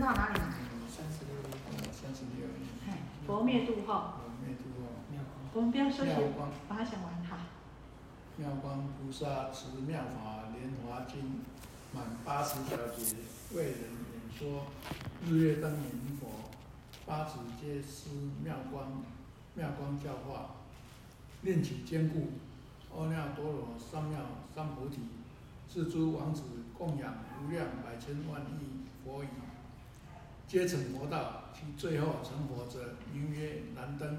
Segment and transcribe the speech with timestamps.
[0.00, 0.40] 升到哪里？
[0.88, 2.64] 三十六亿，三十六亿。
[2.86, 2.92] 嘿，
[3.26, 4.88] 佛灭度后，佛灭度后，
[5.52, 6.10] 我们不要休息
[6.66, 7.36] 把它讲完哈。
[8.38, 11.42] 妙光菩萨持妙法莲华经
[11.92, 13.14] 满八十小节，
[13.54, 14.68] 为人演说
[15.26, 16.48] 日月灯明佛，
[17.04, 18.08] 八子皆施
[18.42, 19.02] 妙光，
[19.54, 20.52] 妙光教化，
[21.42, 22.30] 令其坚固。
[22.96, 24.16] 阿耨多罗三藐
[24.54, 25.02] 三菩提，
[25.68, 26.42] 是诸王子
[26.76, 29.28] 供养无量百千万亿佛已，
[30.50, 31.44] 皆成佛道。
[31.54, 34.18] 其最后成佛者，名曰燃灯。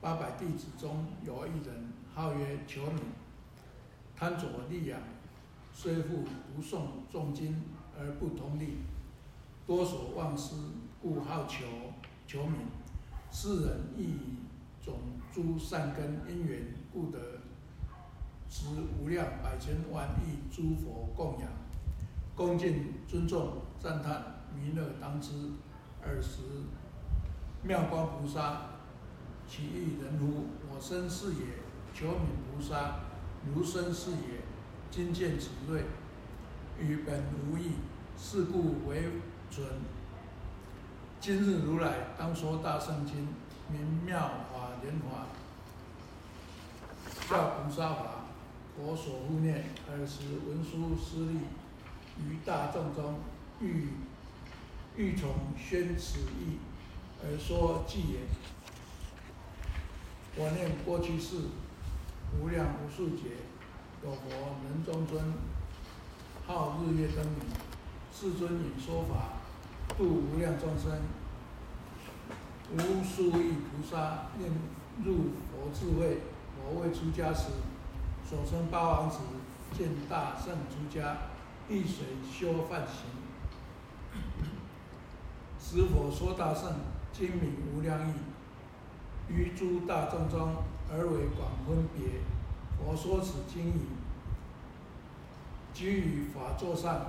[0.00, 3.02] 八百弟子中有一人，号曰求敏，
[4.14, 5.00] 贪着利养，
[5.72, 6.22] 虽复
[6.54, 7.60] 不诵诵经
[7.98, 8.76] 而不通利，
[9.66, 10.54] 多所忘失，
[11.02, 11.64] 故好求
[12.28, 12.60] 求敏。
[13.32, 14.36] 世人亦以
[14.80, 14.94] 种
[15.32, 16.62] 诸善根因缘，
[16.92, 17.18] 故得
[18.48, 18.66] 持
[19.00, 21.50] 无量百千万亿诸佛供养，
[22.36, 25.32] 恭敬尊重赞叹弥勒当知。
[26.02, 26.40] 尔时
[27.62, 28.62] 妙光菩萨。
[29.46, 30.46] 其意人乎？
[30.70, 31.40] 我身是也。
[31.94, 33.00] 求悯菩萨，
[33.54, 34.40] 如身是也。
[34.90, 35.84] 今见此瑞，
[36.80, 37.72] 与本无异。
[38.16, 39.10] 是故为
[39.50, 39.66] 准。
[41.20, 43.28] 今日如来当说大圣经，
[43.70, 44.18] 名妙
[44.52, 45.26] 法莲华，
[47.28, 48.24] 教菩萨法。
[48.76, 49.64] 佛所护念。
[49.90, 51.38] 尔时文殊师利
[52.24, 53.20] 于大众中，
[53.60, 53.88] 欲
[54.96, 55.28] 欲从
[55.58, 56.58] 宣此意，
[57.20, 58.20] 而说偈言。
[60.36, 61.36] 我念过去世
[62.40, 63.30] 无量无数劫，
[64.04, 64.30] 有佛
[64.62, 65.32] 能中尊，
[66.46, 67.40] 号日月灯明，
[68.12, 69.40] 世尊引说法，
[69.96, 71.00] 度无量众生。
[72.72, 74.50] 无数亿菩萨念
[75.04, 76.18] 入佛智慧，
[76.56, 77.50] 我未出家时，
[78.28, 79.18] 所生八王子
[79.76, 81.16] 见大圣出家，
[81.68, 83.06] 一水修梵行，
[85.66, 86.74] 使佛说大圣
[87.10, 88.12] 精明无量意。
[89.30, 90.56] 于诸大众中，
[90.92, 92.20] 而为广分别。
[92.76, 93.86] 佛说此经已，
[95.72, 97.00] 居于法座上，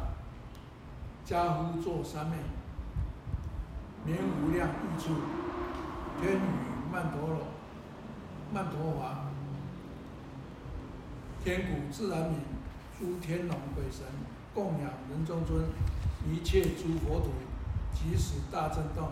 [1.26, 2.38] 加夫作三昧，
[4.06, 5.16] 名无量益处。
[6.22, 6.40] 天雨
[6.90, 7.40] 曼陀罗，
[8.54, 9.26] 曼陀华，
[11.44, 12.40] 天鼓自然鸣，
[12.98, 14.06] 诸天龙鬼神
[14.54, 15.66] 供养人中尊，
[16.32, 17.32] 一切诸佛土，
[17.96, 19.10] 即使大震动，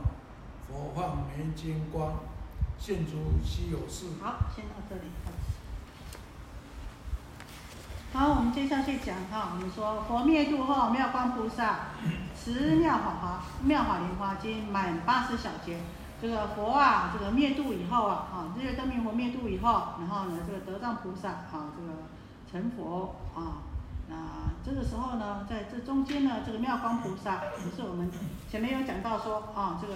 [0.68, 2.14] 佛放眉金光。
[2.78, 3.14] 现出
[3.46, 4.08] 稀有事。
[4.22, 5.02] 好，先到这里。
[8.12, 11.92] 好，我们接下去讲哈，我们说佛灭度后，妙光菩萨
[12.38, 15.80] 持妙法华妙法莲华经满八十小节。
[16.22, 21.94] 这个佛啊，这个灭度以后啊，啊日月灯明佛灭度以后，然后呢，这个得藏菩萨啊，这个
[22.52, 23.64] 成佛啊，
[24.08, 28.10] 那这个时候呢，在这中间呢，这个妙光菩萨，不是我们
[28.50, 29.94] 前面有讲到说啊，这个。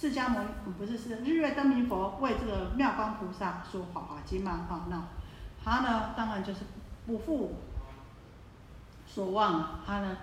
[0.00, 0.48] 释迦牟尼
[0.78, 4.66] 不是是日月灯明佛为这个妙光菩萨说法华经嘛？
[4.66, 5.06] 哈，那
[5.62, 6.60] 他呢，当然就是
[7.06, 7.56] 不负
[9.06, 10.16] 所望，他呢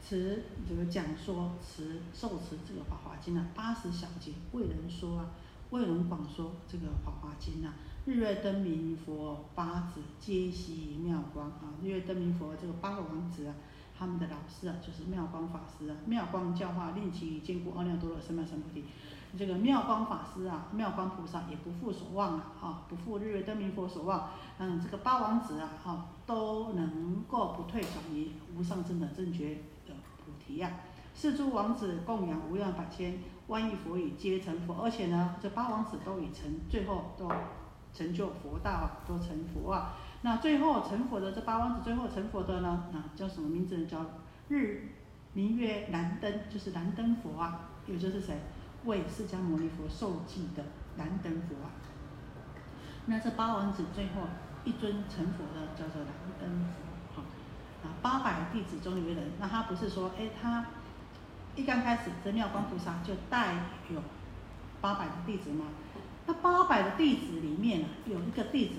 [0.00, 5.26] 持这个讲说持受持这个法华经啊，八十小节为人说啊，
[5.70, 7.74] 为人广说这个法华经啊。
[8.06, 13.54] 日月灯明佛八子皆悉妙光啊，日月灯明佛这个八个王子啊，
[13.98, 18.84] 他们的老师啊，就是妙光法师啊，妙光教化令其坚固阿耨多罗三藐三菩提。
[19.38, 24.28] 这个妙光法师啊，妙光菩萨也不负所望啊，啊，不负日月灯明佛所望，
[24.58, 29.54] 嗯，这个八王子啊，哈，都能够不退转移无上正等正觉
[29.86, 30.70] 的菩提呀。
[31.14, 37.30] 四诸王子供养无量百千万亿佛已皆成佛，而且呢，这八王子都已成，最后都
[37.94, 39.94] 成就佛道啊，都成佛啊。
[40.22, 43.86] 那最后成佛的这八王子，最后成佛的呢，啊，叫什么名字呢？
[43.86, 44.04] 叫
[44.48, 44.88] 日
[45.32, 48.36] 名曰燃灯，就是燃灯佛啊，也就是谁？
[48.84, 50.62] 为释迦牟尼佛受记的
[50.98, 51.70] 燃灯佛啊，
[53.06, 54.22] 那这八王子最后
[54.64, 57.22] 一尊成佛的叫做燃灯佛，哈
[57.82, 60.66] 啊八百弟子中有一人，那他不是说，哎他
[61.54, 63.54] 一刚开始这妙光菩萨就带
[63.90, 64.02] 有
[64.80, 65.66] 八百的弟子吗？
[66.26, 68.74] 那八百的弟子里面啊，有一个弟子，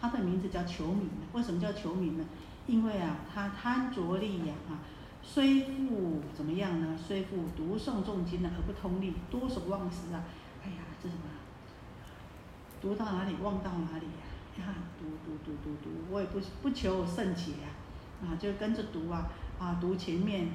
[0.00, 2.24] 他的名字叫求名，为什么叫求名呢？
[2.66, 4.80] 因为啊，他贪着利养啊。
[5.26, 6.98] 虽富怎么样呢？
[6.98, 10.22] 虽富读诵重经呢，而不通利，多所忘失啊！
[10.62, 11.22] 哎呀，这什么？
[12.80, 14.04] 读到哪里忘到哪里
[14.60, 14.74] 呀？
[15.00, 18.28] 读读读读读，我也不不求甚解啊！
[18.28, 20.50] 啊，就跟着读啊啊，读前面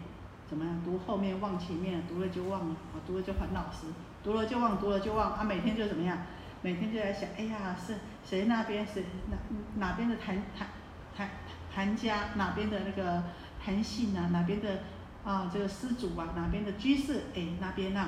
[0.47, 0.81] 怎么样？
[0.85, 3.87] 读后面忘前面，读了就忘了啊，读了就很老师，
[4.23, 5.43] 读了就忘，读了就忘啊！
[5.43, 6.17] 每天就怎么样？
[6.61, 9.37] 每天就在想，哎呀，是谁那边谁哪
[9.75, 10.67] 哪边的谭谭
[11.15, 11.29] 谭
[11.73, 13.23] 谭家哪边的那个。
[13.61, 14.83] 韩信啊，哪边的
[15.25, 17.99] 啊，这个施主啊，哪边的居士，哎，那边呢，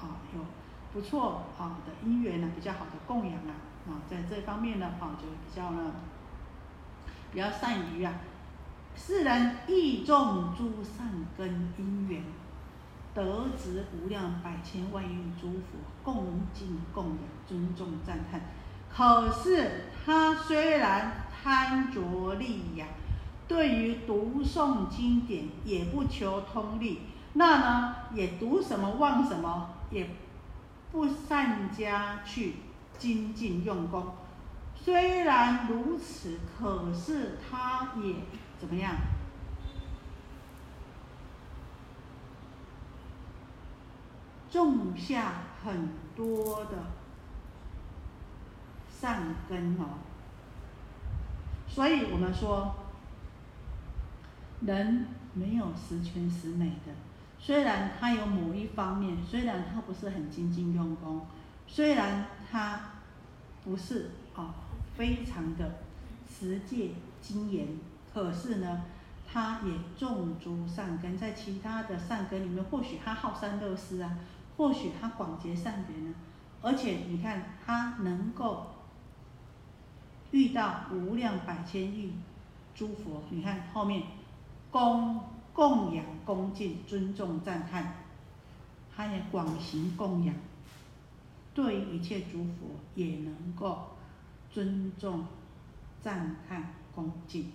[0.00, 0.40] 啊，有
[0.92, 3.50] 不错啊的姻缘呢，比较好的供养啊，
[3.88, 5.90] 啊，在这方面呢，啊，就比较呢，
[7.32, 8.14] 比较善于啊，
[8.94, 12.22] 世人益众诸善根因缘，
[13.14, 18.40] 得值无量百千万亿诸佛共敬供养，尊重赞叹。
[18.92, 22.86] 可是他虽然贪着利呀。
[23.48, 27.00] 对于读诵经典也不求通利，
[27.32, 30.08] 那呢也读什么忘什么，也
[30.92, 32.54] 不善加去
[32.96, 34.14] 精进用功。
[34.76, 38.14] 虽然如此，可是他也
[38.56, 38.94] 怎么样？
[44.50, 46.84] 种下很多的
[48.90, 49.98] 善根哦。
[51.68, 52.74] 所以我们说。
[54.62, 56.92] 人没有十全十美的，
[57.38, 61.22] 虽然他有某一方面，虽然他不是很精进用功，
[61.66, 62.78] 虽然他
[63.64, 64.54] 不是啊
[64.94, 65.76] 非常的
[66.28, 66.90] 持戒
[67.22, 67.68] 精严，
[68.12, 68.82] 可是呢，
[69.26, 74.14] 他也种诸善根，在其他的善根里面，或许他好善乐施啊，
[74.60, 76.14] 或许他广结善缘呢，
[76.60, 78.66] 而且你看他能够
[80.32, 82.12] 遇到无量百千亿
[82.74, 84.02] 诸佛，你看后面。
[84.70, 85.18] 供
[85.54, 88.04] 供养、恭敬、尊重、赞叹，
[88.94, 90.32] 他也广行供养，
[91.52, 93.88] 对一切诸佛也能够
[94.52, 95.24] 尊重、
[96.00, 97.50] 赞叹、恭敬。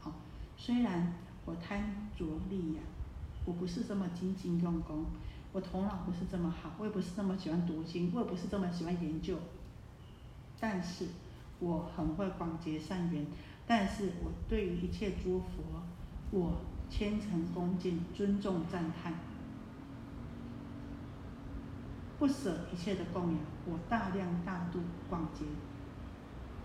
[0.00, 0.12] 好，
[0.56, 1.14] 虽然
[1.46, 2.80] 我贪着利呀，
[3.46, 5.06] 我不是这么精进用功，
[5.52, 9.36] 我头脑不是这么好，我也不是这么喜欢读经，我也不是这么喜欢研究，
[10.60, 11.06] 但是
[11.58, 13.26] 我很会广结善缘，
[13.66, 15.82] 但是我对于一切诸佛。
[16.30, 16.60] 我
[16.90, 19.14] 虔诚恭敬、尊重赞叹，
[22.18, 25.46] 不舍一切的供养，我大量大度广结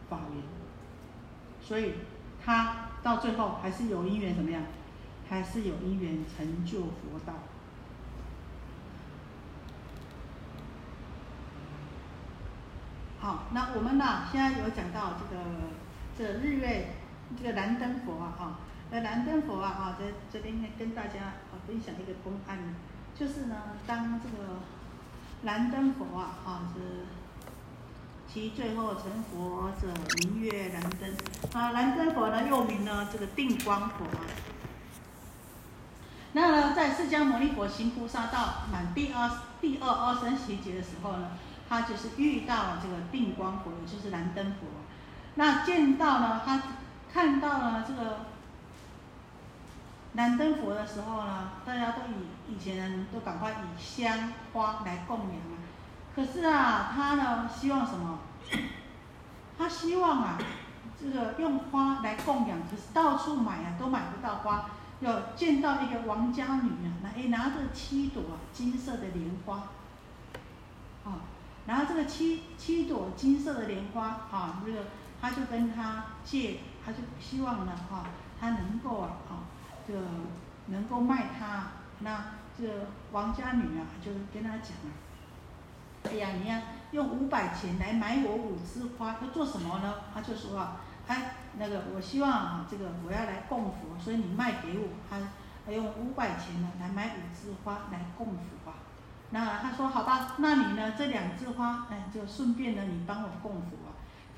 [0.09, 0.44] 法缘，
[1.62, 1.94] 所以
[2.44, 4.62] 他到最后还是有因缘怎么样？
[5.29, 7.33] 还是有因缘成就佛道。
[13.24, 14.24] 好，那我们呢？
[14.30, 15.42] 现在有讲到这个
[16.18, 16.90] 这日月
[17.38, 18.60] 这个燃灯佛啊，哈。
[18.92, 22.60] 那燃灯佛啊，哈，在这边跟大家啊分享一个公案，
[23.18, 23.56] 就是呢，
[23.88, 24.60] 当这个
[25.44, 27.06] 燃灯佛啊，哈是
[28.28, 29.88] 其最后成佛者，
[30.18, 31.10] 明月燃灯
[31.54, 34.20] 啊，燃灯佛呢又名呢这个定光佛啊。
[36.34, 39.31] 那呢，在释迦牟尼佛行菩萨道满第二
[39.62, 41.30] 第二阿僧祇劫的时候呢，
[41.74, 44.68] 他就是遇到了这个定光佛，也就是燃灯佛。
[45.36, 46.62] 那见到呢，他
[47.12, 48.25] 看到了这个。
[50.16, 55.58] 燃灯佛的时候呢，大家都以以前人都赶快以香花来供养啊。
[56.16, 58.20] 可是啊，他呢希望什么？
[59.58, 60.38] 他希望啊，
[61.02, 64.70] 这个用花来供养，可是到处买啊都买不到花。
[65.00, 68.22] 有见到一个王家女啊，拿拿着七朵
[68.54, 69.64] 金色的莲花，
[71.06, 71.25] 啊，
[71.65, 74.86] 然后这个七七朵金色的莲花啊，这个
[75.21, 78.06] 他就跟他借，他就希望呢，哈，
[78.39, 79.51] 他能够啊，啊。
[79.86, 80.00] 这个
[80.67, 82.24] 能够卖他，那
[82.58, 82.63] 这
[83.12, 84.96] 王家女啊，就跟他讲啊，
[86.05, 86.58] 哎呀，你要
[86.91, 89.96] 用五百钱来买我五枝花，要做什么呢？
[90.13, 95.17] 他就说啊，哎，那个我希望啊，这个我要来供佛，所以你卖给我，他
[95.70, 98.62] 用五百钱呢来买五枝花来供佛。
[99.34, 103.92] 那他说好吧，那你呢这两枝花，哎，就顺便呢你帮我供佛啊。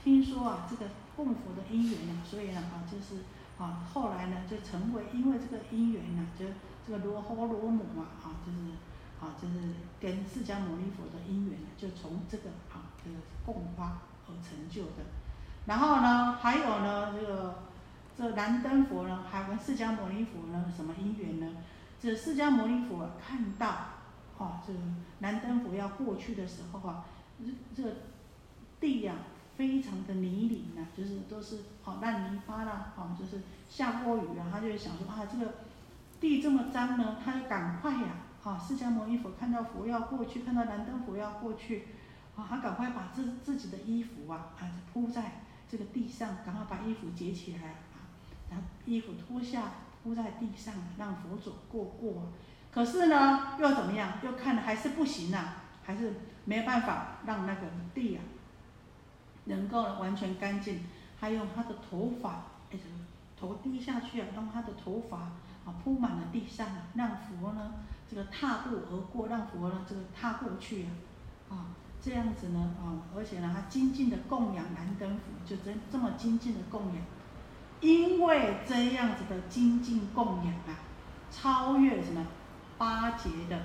[0.04, 3.22] 听说啊，这个供佛的因缘呢，所以呢啊就是。
[3.58, 6.44] 啊，后来呢，就成为因为这个因缘呢，就
[6.86, 8.58] 这个罗侯罗母啊，啊，就是
[9.22, 13.98] 啊，就是跟释迦牟尼佛的因缘，就从这个啊，这个供花
[14.28, 15.06] 而成就的。
[15.66, 17.56] 然后呢，还有呢，这个
[18.18, 21.48] 这燃灯佛呢，还跟释迦牟尼佛呢，什么因缘呢？
[21.98, 23.74] 这释迦牟尼佛看到，
[24.38, 24.80] 啊，这个
[25.20, 27.06] 燃灯佛要过去的时候啊，
[27.39, 27.96] 这这
[28.80, 29.15] 地呀。
[29.56, 35.54] 非常的泥泞啊，就是都是好烂泥巴啦，好就是下过雨啊，他就想说啊，这个
[36.20, 41.88] 地这么脏呢，他要赶快呀，啊，释迦牟尼佛看到佛要过去，看到燃灯佛要过去，
[42.36, 48.12] 啊，他赶快把自自己的衣服啊，啊铺在这个地上，赶快把衣服解起来啊，
[48.50, 49.72] 然后衣服脱下
[50.04, 52.24] 铺在地上，让佛祖过过。
[52.75, 54.20] 可是呢，又怎么样？
[54.22, 56.13] 又看还是不行啊，还是
[56.44, 57.62] 没办法让那个
[57.94, 58.22] 地啊。
[59.46, 60.82] 能够完全干净，
[61.17, 62.77] 还有他的头发，哎，
[63.39, 65.17] 头低下去啊，用他的头发
[65.65, 67.75] 啊铺满了地上，让佛呢
[68.10, 70.86] 这个踏步而过，让佛呢这个踏过去
[71.50, 71.65] 啊，啊
[72.01, 76.96] 这样子呢啊，而且呢他精进的供养燃灯佛，就这这么精进的供养，
[77.79, 80.75] 因为这样子的精进供养啊，
[81.32, 82.25] 超越什么
[82.77, 83.62] 八劫的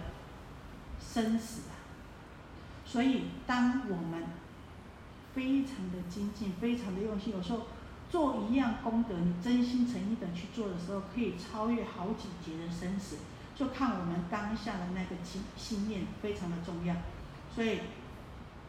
[1.00, 1.75] 生死啊，
[2.85, 4.25] 所以当我们
[5.35, 7.67] 非常的精进，非常的用心，有时候。
[8.11, 13.19] 做一样功德，你真心诚意的去做的时候，可以超越好几劫的生死。
[13.55, 16.97] 就看我们当下的那个心心念非常的重要。
[17.55, 17.79] 所以，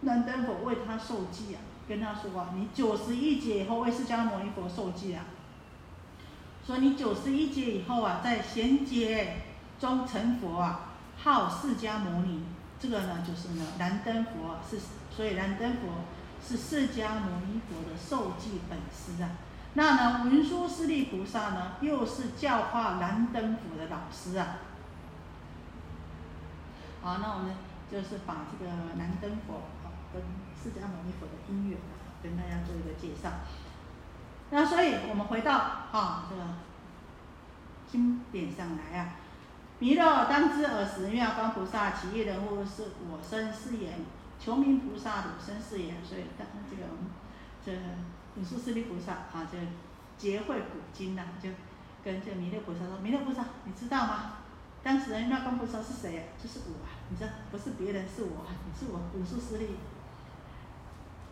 [0.01, 5.25] 南灯佛为他受记啊，跟他说啊，你九十一劫以后为释迦牟尼佛受记啊。
[6.63, 9.37] 说你九十一劫以后啊，在贤劫
[9.81, 12.45] 中成佛啊，号释迦牟尼。
[12.79, 14.79] 这个呢，就是呢，燃灯佛是，
[15.13, 16.05] 所以燃灯佛。
[16.43, 19.29] 是释迦牟尼佛的受记本师啊，
[19.75, 24.57] 那呢文殊师利菩萨呢，又是教化燃灯佛的老师啊。
[27.03, 27.53] 好，那我们
[27.91, 30.23] 就是把这个燃灯佛啊跟
[30.57, 31.77] 释迦牟尼佛的因缘，
[32.23, 33.29] 跟大家做一个介绍。
[34.49, 35.55] 那所以我们回到
[35.91, 36.41] 啊这个
[37.87, 39.15] 经典上来啊，
[39.81, 43.93] 弥勒当知尔时妙光菩萨起意人物是我身是言。
[44.39, 46.83] 求名菩萨汝身是言，所以当这个
[47.65, 47.71] 这
[48.35, 49.57] 文殊师利菩萨啊，就
[50.17, 51.49] 结会古今呐，就
[52.03, 54.33] 跟这弥勒菩萨说：“弥勒菩萨，你知道吗？
[54.83, 56.23] 当时人妙光菩萨是谁呀？
[56.41, 56.89] 就是我啊！
[57.09, 59.77] 你知道不是别人，是我，你是我文殊师利。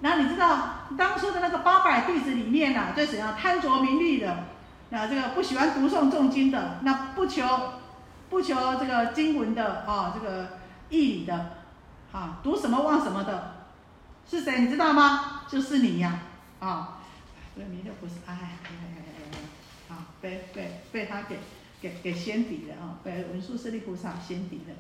[0.01, 4.46] 那你知道当初的那个八百弟子里面呐，最怎样贪着名利的，
[4.89, 7.44] 那这个不喜欢读诵重经的，那不求
[8.30, 10.60] 不求这个经文的啊，这个
[10.90, 11.58] 义理的。”
[12.12, 13.68] 啊，读什么忘什么的，
[14.28, 14.62] 是谁？
[14.62, 15.44] 你知道吗？
[15.48, 16.22] 就是你呀！
[16.60, 16.98] 啊，
[17.54, 21.38] 所以弥勒菩萨，哎哎哎哎哎，啊，被被被他给
[21.80, 24.74] 给给先敌了啊，被文殊师利菩萨先敌了。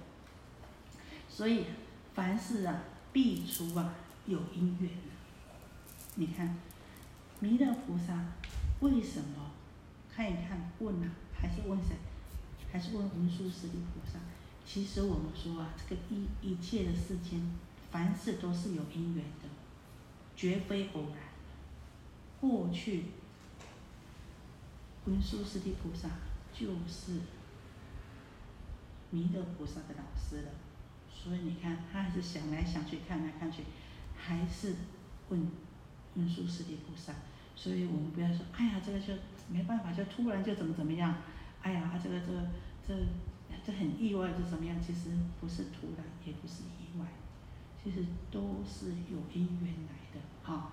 [1.29, 1.67] 所以
[2.15, 2.81] 凡事啊，
[3.13, 3.93] 必出啊
[4.25, 4.89] 有因缘。
[6.15, 6.57] 你看，
[7.39, 8.15] 弥勒菩萨
[8.79, 9.51] 为什么？
[10.11, 11.95] 看一看，问啊，还是问谁？
[12.71, 14.19] 还是问文殊师利菩萨？
[14.65, 17.41] 其实我们说啊，这个一一切的世间，
[17.91, 19.49] 凡事都是有因缘的，
[20.35, 21.17] 绝非偶然。
[22.39, 23.05] 过去
[25.05, 26.09] 文殊师利菩萨
[26.53, 27.19] 就是
[29.09, 30.51] 弥勒菩萨的老师了，
[31.11, 33.63] 所以你看，他还是想来想去，看来看去，
[34.15, 34.75] 还是
[35.29, 35.51] 问
[36.15, 37.13] 文殊师利菩萨。
[37.55, 39.13] 所以我们不要说，哎呀，这个就
[39.49, 41.13] 没办法，就突然就怎么怎么样，
[41.61, 42.39] 哎呀，这个这个
[42.87, 42.93] 这。
[43.65, 44.77] 这很意外，是怎么样？
[44.81, 47.05] 其实不是突然，也不是意外，
[47.83, 50.19] 其实都是有因缘来的。
[50.41, 50.71] 哈，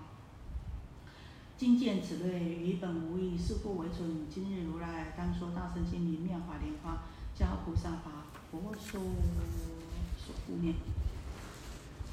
[1.57, 4.25] 今见此类于本无意，是故为准。
[4.29, 7.03] 今日如来当说大圣经里妙法莲花，
[7.35, 9.01] 教菩萨法，佛说
[10.17, 10.73] 所护念。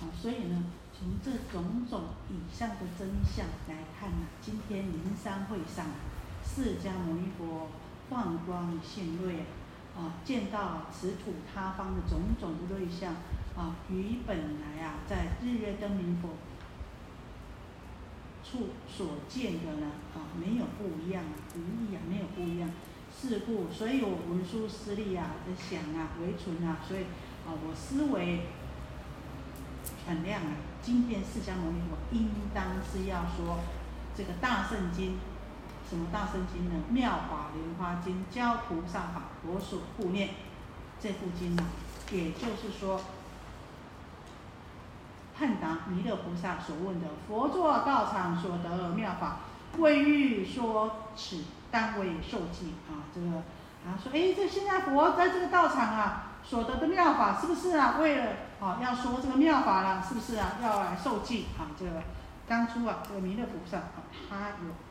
[0.00, 5.86] 啊，所以呢，从这种种以上的真相来看呢，今天灵山会上，
[6.44, 7.68] 释迦牟尼佛
[8.08, 9.44] 放光现瑞。
[9.96, 13.14] 啊，见到此土他方的种种的瑞相，
[13.56, 16.30] 啊，与本来啊在日月灯明佛
[18.42, 21.22] 处所见的呢，啊，没有不一样，
[21.54, 22.68] 无异啊，没有不一样。
[23.16, 27.02] 是故，所以我文殊师利啊的想啊为存啊，所以
[27.46, 28.48] 啊我思维
[30.08, 30.56] 很亮啊。
[30.82, 33.60] 今天释迦牟尼佛应当是要说
[34.16, 35.18] 这个大圣经。
[35.88, 36.82] 什么大圣经呢？
[36.88, 40.30] 妙法莲花经教菩萨法，佛所护念。
[41.00, 41.62] 这部经呢，
[42.10, 42.98] 也就是说，
[45.36, 49.40] 汉达弥勒菩萨所问的佛作道场所得妙法，
[49.76, 53.04] 未欲说此，但为受记啊。
[53.14, 53.36] 这个
[53.84, 57.96] 啊说，哎，这现在佛在这个道场啊所得的妙法，是不是啊？
[58.00, 60.52] 为了啊要说这个妙法了，是不是啊？
[60.62, 61.68] 要来受记啊？
[61.78, 62.02] 这个
[62.48, 64.83] 当初啊，这个弥勒菩萨啊，他有。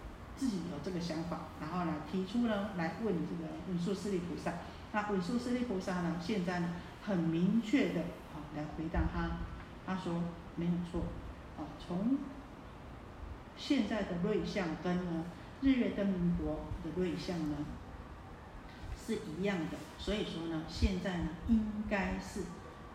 [0.44, 4.52] 自己有这个想法，然后呢，提出呢来问这个文殊师利菩萨。
[4.92, 6.72] 那文殊师利菩萨呢，现在呢
[7.02, 9.38] 很明确的啊来回答他，
[9.86, 10.22] 他说
[10.58, 11.06] 没有错，
[11.58, 12.18] 啊从
[13.56, 15.24] 现在的瑞相跟呢
[15.62, 17.56] 日月灯明国的瑞相呢
[19.00, 22.42] 是一样的，所以说呢现在呢应该是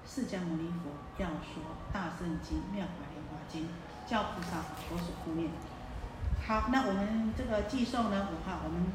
[0.05, 1.62] 释迦牟尼佛要说
[1.95, 3.69] 大圣经妙法莲华经，
[4.07, 5.49] 教菩萨佛所护念。
[6.47, 8.87] 好，那我们这个寄送呢，我哈，我们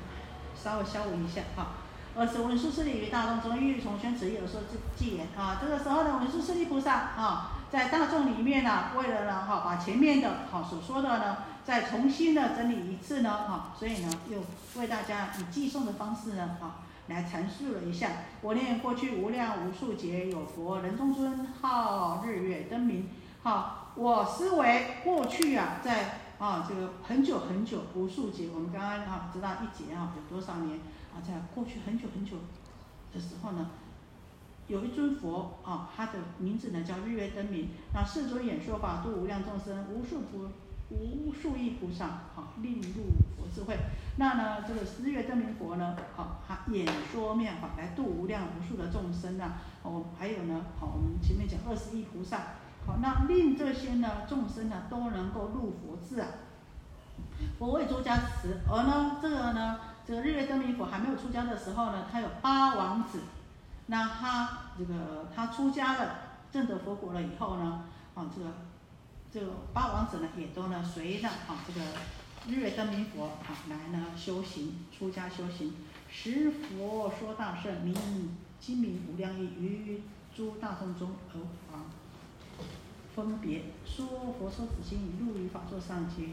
[0.55, 1.67] 稍微消文一下哈。
[2.15, 5.57] 二是文殊师利于大众中欲从宣此意而说这偈言啊。
[5.59, 14.43] 这个时候呢，文殊师利菩萨啊，在大众里面呢，为了呢哈把前面的哈所说的呢再重新的整理一次呢哈，所以呢又
[14.79, 16.75] 为大家以寄送的方式呢哈
[17.07, 18.09] 来阐述了一下。
[18.41, 23.09] 我念过去无量无数劫有佛人中尊号日月灯明，
[23.41, 30.80] 好，我思维过去啊在啊这个很久很久无数劫，我们刚刚啊知道一劫啊有多少年
[31.13, 32.38] 啊，在过去很久很久
[33.13, 33.70] 的时候呢。
[34.70, 40.48] 有一尊佛啊，他的名字呢叫日月灯明，那世尊演说法度无量众生，无数菩
[40.90, 43.04] 无数亿菩萨啊，令入
[43.36, 43.78] 佛智慧。
[44.16, 49.62] 那呢，这个日月灯明佛呢，好，他演说妙法来度无量无数的众生啊。
[49.84, 52.38] 哦，还有呢，好，我们前面讲二十亿菩萨，
[52.86, 56.28] 好，那令这些呢众生呢都能够入佛智啊。
[57.58, 63.22] 佛为诸家持，而呢这个呢，这个日月灯明佛还没有出家的时候呢，他有八王子。
[63.88, 66.16] 那他这个他出家了，
[66.52, 67.84] 证得佛果了以后呢，
[68.16, 68.50] 啊，这个
[69.32, 71.82] 这个八王子呢也都呢随着啊这个
[72.48, 75.74] 日月灯明佛啊来呢修行出家修行，
[76.10, 80.02] 十佛说大圣名精明无量意于
[80.34, 81.40] 诸大众中而
[81.75, 81.84] 啊
[83.15, 84.05] 分别说
[84.39, 86.24] 佛说子心以入于法座上皆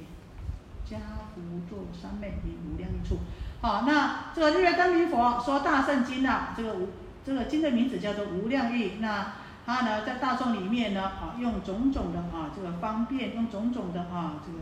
[0.85, 0.99] 加
[1.35, 3.19] 福作三昧名无量处。
[3.61, 6.89] 好，那这个日月灯明佛说大圣经啊，这个无。
[7.23, 9.35] 这个经的名字叫做无量义，那
[9.67, 14.59] 它呢在大众里面呢，啊，用种种的啊这个方便，用种种的啊这个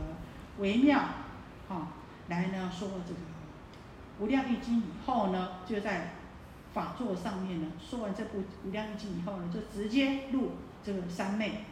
[0.59, 0.99] 微妙，
[1.69, 1.95] 啊
[2.27, 3.21] 来呢说这个
[4.19, 6.15] 无量义经以后呢，就在
[6.75, 10.51] 法座上面呢说完这部无量义经以后呢，就直接入
[10.85, 11.65] 这个三昧，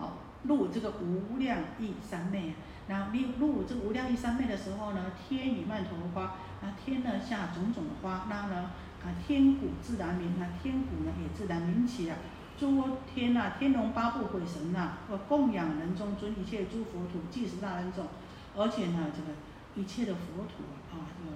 [0.00, 2.54] 好入这个无量意三昧，
[2.88, 6.22] 然后入入这个无量意三昧的时候呢，天与曼陀花，
[6.62, 8.70] 啊天呢下种种的花，那呢。
[9.02, 12.16] 啊，天鼓自然鸣，啊，天鼓呢也自然鸣起了。
[12.58, 18.08] 诸天呐，天龙八部鬼神呐，或供养人中尊，一切诸佛土，即是大人种。
[18.54, 19.38] 而且呢，这个
[19.74, 21.34] 一切的佛土啊，这个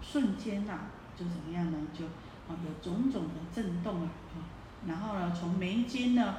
[0.00, 0.82] 瞬间呐，
[1.16, 1.78] 就怎么样呢？
[1.92, 4.46] 就啊，有种种的震动啊，啊，
[4.86, 6.36] 然后呢，从眉间呢，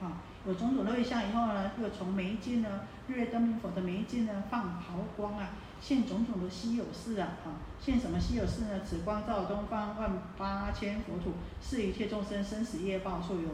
[0.00, 2.68] 啊，有种种的位相以后呢，又从眉间呢，
[3.08, 5.48] 日月灯明佛的眉间呢，放毫光啊。
[5.78, 8.80] 现种种的稀有事啊，啊，现什么稀有事呢？
[8.82, 13.48] 此光照东方万八千佛土，是一切众生生死业报处有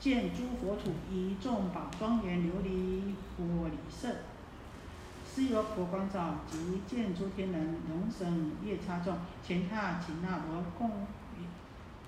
[0.00, 4.08] 见诸佛土一众宝庄严琉璃玻璃色，
[5.30, 11.06] 是由佛光照及见诸天人龙神夜叉众前踏紧那罗共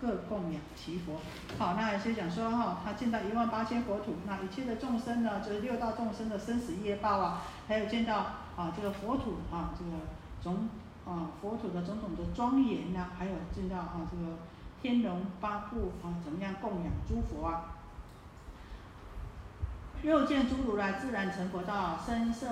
[0.00, 1.20] 各供养其佛。
[1.58, 8.26] 好，那有些讲说哈，他见到一万八千佛土，那一切的众生呢，就是六道众生的生死业报啊，还有见到。
[8.56, 9.90] 啊，这个佛土啊，这个
[10.40, 10.68] 种
[11.04, 14.38] 啊佛土的种种的庄严呐，还有见到啊这个
[14.80, 17.74] 天龙八部啊，怎么样供养诸佛啊？
[20.04, 22.46] 又见诸如来自然成佛道，身色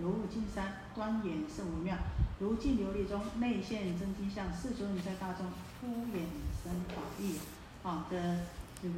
[0.00, 1.96] 犹如金山，端严甚微妙，
[2.40, 5.46] 如镜琉璃中内现真金像，世尊在大众
[5.80, 6.20] 敷衍
[6.62, 7.38] 生法义
[7.82, 8.40] 啊的
[8.82, 8.94] 这个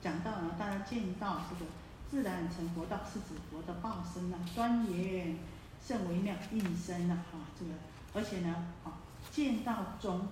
[0.00, 1.70] 讲到呢，大家见到这个。
[2.10, 5.36] 自然成佛道是指佛的报身呐，端严
[5.80, 7.70] 甚微妙应身呐，哈，这个
[8.12, 8.98] 而且呢，啊，
[9.30, 10.26] 见到中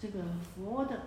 [0.00, 0.98] 这个佛的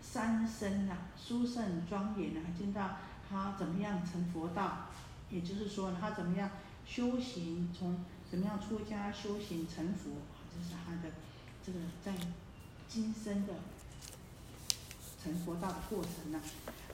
[0.00, 4.86] 三身呐，殊胜庄严呐，见到他怎么样成佛道，
[5.28, 6.48] 也就是说他怎么样
[6.86, 7.98] 修行，从
[8.30, 10.10] 怎么样出家修行成佛，
[10.54, 11.12] 这是他的
[11.66, 12.12] 这个在
[12.88, 13.54] 今生的
[15.20, 16.40] 成佛道的过程呢。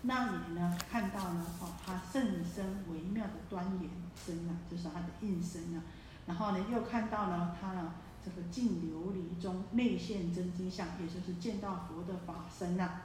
[0.05, 0.79] 那你呢？
[0.91, 1.47] 看到呢？
[1.61, 3.91] 哦，他甚深微妙的端严
[4.25, 5.83] 身啊，就是他的应身啊。
[6.27, 7.93] 然后呢，又看到呢，他呢
[8.25, 13.03] 这个净琉璃中内现真金相，也就是见到佛的法身啊。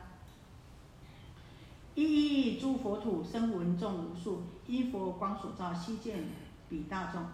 [1.95, 2.03] 一
[2.53, 6.23] 一诸佛土生闻众无数，依佛光所照，悉见
[6.69, 7.25] 彼大众。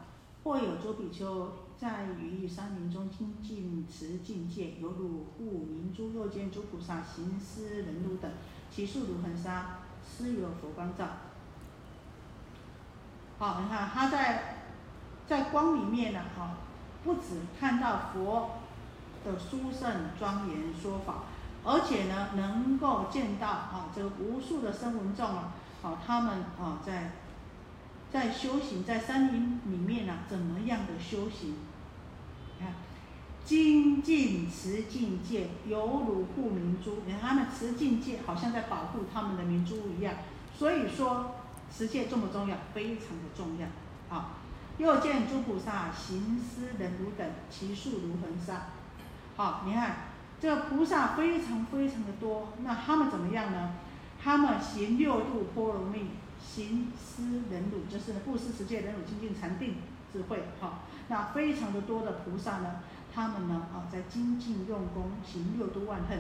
[0.43, 8.29] 或有诸比丘在于山林中听净持境界，犹如护明珠；又见诸菩萨行施人如等。
[8.69, 11.06] 其数如恒沙，施有佛光照。
[13.38, 14.65] 好，你看他在
[15.27, 16.58] 在光里面呢，哈，
[17.03, 18.51] 不止看到佛
[19.23, 21.23] 的殊胜庄严说法，
[21.63, 27.12] 而且呢，能够见到啊，这个无数的声闻众啊，好，他们啊，在
[28.13, 31.56] 在修行，在山林里面呢，怎么样的修行？
[32.60, 32.73] 看。
[33.43, 36.99] 精进持境界，犹如护明珠。
[37.06, 40.13] 你看他们持境界，好像在保护他们的明珠一样。
[40.58, 41.36] 所以说，
[41.76, 42.56] 持戒重不重要？
[42.73, 43.67] 非常的重要。
[44.08, 44.38] 好，
[44.78, 48.67] 又见诸菩萨行施忍辱等，其数如恒沙。
[49.36, 49.97] 好，你看
[50.39, 53.71] 这个菩萨非常非常的多，那他们怎么样呢？
[54.23, 56.12] 他们行六度波罗蜜，
[56.45, 59.75] 行施忍辱，就是布施持戒忍辱精进禅定
[60.12, 62.82] 智慧，哈，那非常的多的菩萨呢，
[63.13, 66.19] 他们呢，啊，在精进用功行六度万恨。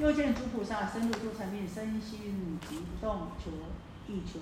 [0.00, 3.50] 又见诸菩萨深入诸禅定，身心即不动，求
[4.08, 4.40] 亦求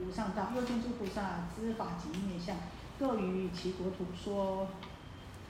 [0.00, 0.50] 无上道。
[0.56, 2.56] 又见诸菩萨知法及灭相，
[2.98, 4.68] 各于其国土说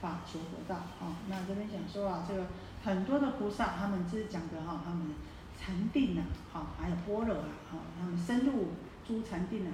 [0.00, 0.76] 法求佛道。
[0.76, 2.46] 啊，那这边讲说啊，这个
[2.84, 5.08] 很多的菩萨，他们是讲的哈，他们
[5.58, 8.68] 禅定啊，好，还有般若啊，好，他们深入
[9.06, 9.72] 诸禅定啊，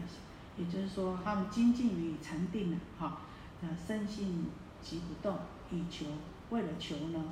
[0.56, 3.20] 也就是说，他们精进于禅定啊，好，
[3.62, 4.50] 呃，身心
[4.82, 5.38] 即不动，
[5.70, 6.06] 以求
[6.50, 7.24] 为了求呢。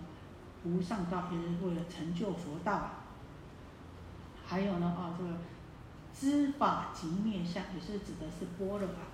[0.65, 2.95] 无上道也是为了成就佛道，啊
[4.47, 5.31] 还有呢啊，这个
[6.15, 9.11] 知法即灭相也是指的是般若啊。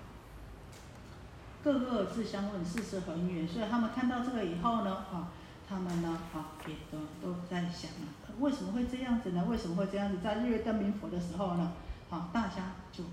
[1.62, 5.30] 各个自相问，事事恒远，所以他们看到这个以后呢啊，
[5.68, 7.90] 他们呢啊也都都在想，
[8.38, 9.44] 为什么会这样子呢？
[9.48, 10.18] 为什么会这样子？
[10.22, 11.72] 在日月灯明佛的时候呢，
[12.10, 13.04] 啊，大家就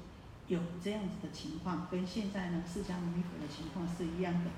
[0.47, 4.51] 有这样子的情况，跟现在呢释迦牟尼佛的情况是一样的。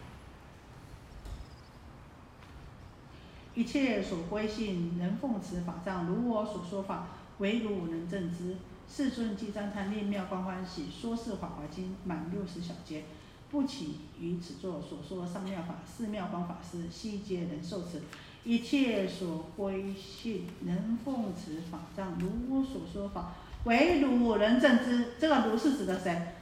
[3.55, 7.07] 一切所归信，能奉持法藏，如我所说法，
[7.39, 8.57] 唯汝能证之。
[8.87, 13.03] 世尊即赞叹，念妙光欢喜，说是法华经满六十小节，
[13.49, 18.01] 不起于此座所说上妙法，四妙方法师悉皆能受持。
[18.43, 23.33] 一切所归信，能奉持法藏，如我所说法，
[23.65, 25.13] 唯汝能证之。
[25.19, 26.33] 这个如是指的谁？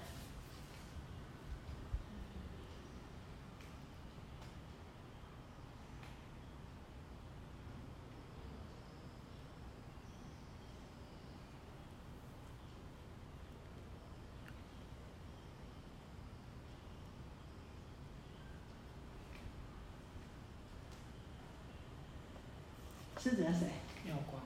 [23.17, 23.67] 是指的谁？
[24.05, 24.39] 妙光。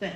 [0.00, 0.10] 对。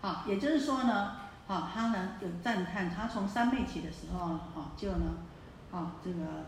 [0.00, 1.12] 好，也就是说呢，
[1.46, 5.16] 好，他呢有赞叹，他从三昧起的时候，好，就呢，
[5.70, 6.44] 好，这个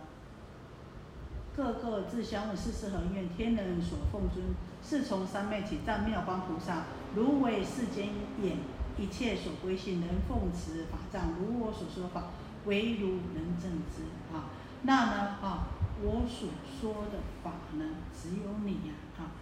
[1.57, 4.45] 各个自相问，世事恒愿，天人所奉尊，
[4.85, 8.09] 是从三昧起赞妙光菩萨，如为世间
[8.43, 8.59] 眼，
[8.99, 12.25] 一切所归信，能奉持法藏，如我所说法，
[12.67, 14.03] 唯如能证之。
[14.37, 14.45] 啊，
[14.83, 15.69] 那呢，啊，
[16.03, 19.33] 我所说的法呢，只有你呀，啊。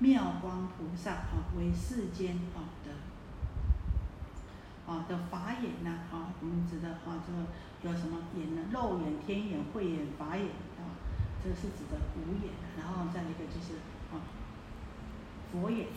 [0.00, 2.92] 妙光菩萨啊，为世间啊的
[4.88, 7.44] 啊的法眼呐啊，我们指的啊这个
[7.82, 8.62] 有什么眼呢？
[8.72, 10.46] 肉眼、天眼、慧眼、法眼
[10.80, 10.96] 啊，
[11.44, 12.54] 这是指的五眼。
[12.78, 13.74] 然后再一个就是
[14.10, 14.24] 啊
[15.52, 15.88] 佛眼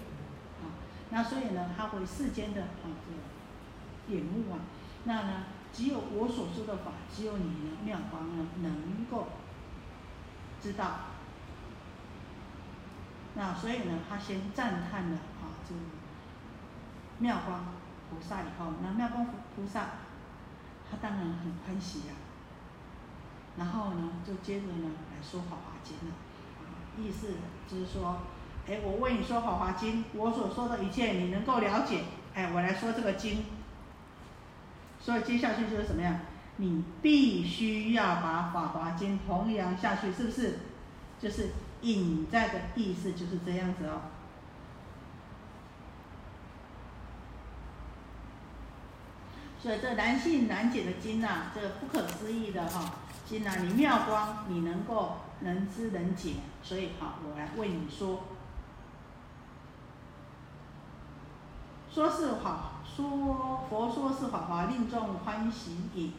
[0.62, 0.75] 啊，
[1.10, 4.60] 那所以呢，它为世间的啊这个眼目啊，
[5.06, 9.27] 那呢，只有我所说的法，只有你呢妙光呢能够
[10.62, 10.99] 知道。
[13.36, 15.80] 那所以呢，他先赞叹了啊，这个
[17.19, 17.63] 妙光
[18.12, 19.86] 菩萨以后，那妙光菩萨
[20.91, 22.13] 他当然很欢喜呀。
[23.58, 26.13] 然后呢，就接着呢来说《法华经》了，
[27.00, 27.30] 意思
[27.67, 28.17] 就是说，
[28.67, 33.45] 哎，我为你说《法华经》，我所说的一切你能够了解，哎，我来说这个经。
[35.00, 36.19] 所以接下去就是什么样？
[36.58, 40.60] 你必须要把《法华经》弘扬下去，是不是？
[41.19, 41.52] 就是。
[41.82, 44.02] 隐在的意思就是这样子哦，
[49.62, 52.95] 所以这难信难解的经呐，这不可思议的哈
[53.28, 58.24] 经呐，你妙光你能够能知能解，所以好，我来为你说，
[61.93, 66.13] 说是好说佛说是法华令众欢喜矣。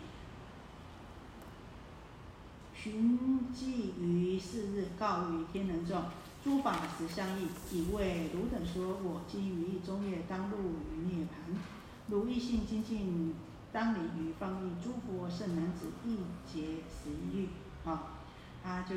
[2.74, 6.04] 寻迹于是日，告于天人众，
[6.44, 11.81] 诸法实相异，以为汝等说，我今于意中夜，当入于涅盘。
[12.08, 13.34] 如一性精进，
[13.72, 14.72] 当离于方义。
[14.82, 17.48] 诸佛圣男子，一结十欲。
[17.84, 18.18] 啊，
[18.64, 18.96] 啊，就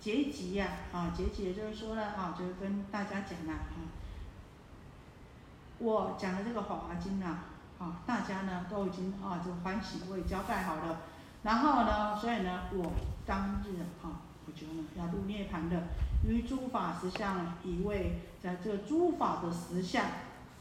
[0.00, 3.88] 结集呀，啊，结集就是说呢，啊，就是跟大家讲了，啊，
[5.78, 7.38] 我讲的这个《法华经》呢，
[7.78, 11.00] 啊，大家呢都已经啊，就欢喜，我也交代好了。
[11.42, 12.92] 然后呢，所以呢，我。
[13.26, 15.84] 当日啊，我就呢要入涅盘的，
[16.28, 20.04] 于诸法实相以为在这个诸法的实相，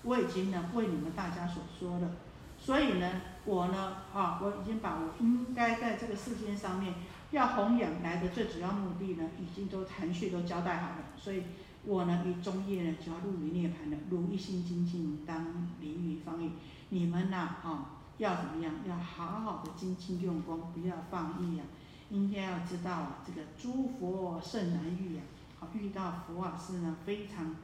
[0.04, 2.12] 我已经呢为你们大家所说了。
[2.60, 6.94] 所以呢，我呢啊，我已经把我应该在这个世间上面
[7.32, 10.96] 要弘扬来的最主要目的呢，已经都含蓄都交代好了。
[11.18, 11.44] 所以，
[11.84, 13.98] 我呢于中夜呢就要入于涅盘了。
[14.10, 16.52] 如一心精进，当离于方域。
[16.90, 18.74] 你们呐啊，要怎么样？
[18.88, 21.64] 要好好的精进用功，不要放逸呀。
[22.10, 25.22] 应该要知道啊，这个诸佛甚难遇呀。
[25.60, 27.56] 好，遇到佛啊是呢非常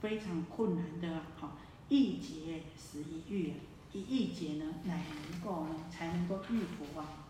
[0.00, 1.20] 非常困难的。
[1.38, 1.56] 好，
[1.88, 3.54] 一劫十一遇，
[3.92, 7.24] 一一劫呢乃能够呢才能够遇佛啊。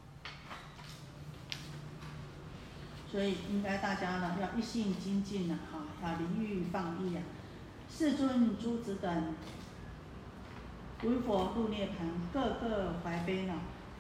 [3.11, 7.23] 所以应该大家呢要一心精进呢，哈，要离欲放逸啊。
[7.91, 9.35] 世尊诸子等，
[11.05, 13.55] 为佛入涅盘，个个怀悲呢。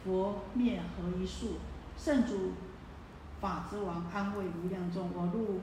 [0.05, 1.57] 佛灭何一数？
[1.97, 2.53] 圣主
[3.41, 5.11] 法之王安慰无量众。
[5.15, 5.61] 我入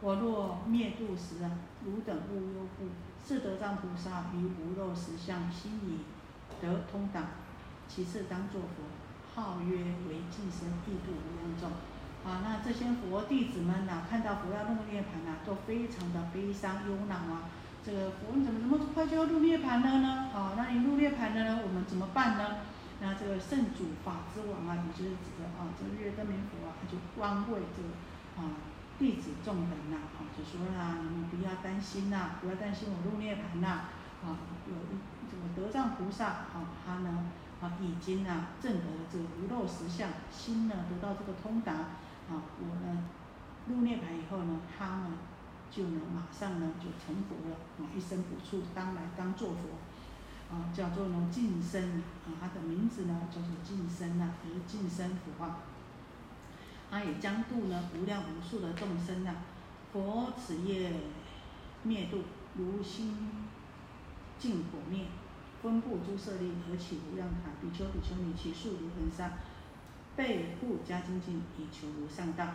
[0.00, 2.86] 我若灭度时啊，汝等勿忧怖。
[3.26, 6.04] 是得藏菩萨于无漏实相，心已
[6.60, 7.22] 得通达。
[7.88, 8.84] 其次当作佛，
[9.34, 9.76] 号曰
[10.08, 11.70] 为净身，亦度无量众。
[12.24, 17.50] 啊，那这些佛弟子们呐，看到佛要入涅盘呐，都非常的悲伤忧恼啊。
[17.84, 20.30] 这个佛你怎么这么快就要入涅盘了呢？
[20.32, 22.58] 啊，那你入涅盘了呢，我们怎么办呢？
[23.00, 27.88] 那这个圣主法之王啊，也就是指的啊，这个月灯明佛啊，他就安慰这个
[28.40, 28.56] 啊
[28.98, 33.90] 弟子众人呐，啊，就说啦，你们不要担心呐，不要担心我入涅盘呐，
[34.24, 34.74] 啊，有
[35.28, 37.26] 这个德藏菩萨啊，他呢
[37.60, 41.72] 啊已经啊证得了这个无漏实相，心呢得到这个通达。
[42.30, 43.04] 啊，我呢
[43.68, 45.18] 入涅盘以后呢，他呢
[45.70, 55.58] 就能马上呢就成佛了，啊，一生不处，当来当作佛，啊，叫做呢净身，啊，他的名字呢叫做净身呐，就是净身佛啊。
[56.94, 59.34] 他也将度呢无量无数的众生呐，
[59.92, 60.92] 佛此业
[61.82, 62.22] 灭度，
[62.54, 63.18] 如心
[64.38, 65.06] 尽火灭，
[65.60, 69.32] 分布诸舍利，何起无量塔，比丘比丘尼，其数如恒沙。
[70.14, 72.46] 背护加精进，以求无上道。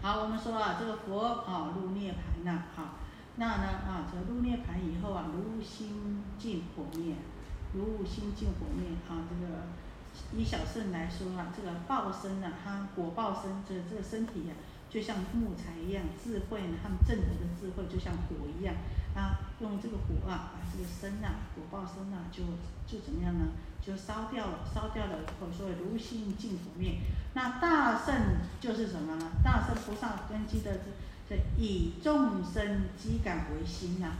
[0.00, 2.94] 好，我们说啊，这个佛啊入涅盘呐，好，
[3.34, 7.16] 那呢啊，这入涅盘以后啊，如心尽火灭，
[7.74, 9.66] 如心尽火灭啊，这个
[10.36, 14.54] 以小圣来说啊，这个报身啊，它果报身这这个身体呀，
[14.88, 18.74] 就像木材一样，智慧呢，他们正德的智慧就像火一样，
[19.14, 22.42] 啊，用这个火啊，把这个身呐，果报身呐，就
[22.86, 23.46] 就怎么样呢？
[23.84, 27.00] 就烧掉了，烧掉了以后，所以如心尽火灭。
[27.34, 28.14] 那大圣
[28.60, 29.32] 就是什么呢？
[29.42, 30.84] 大圣菩萨根基的这
[31.28, 34.12] 这以众生积感为心呐，